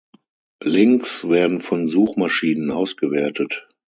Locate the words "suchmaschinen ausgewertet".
1.87-3.67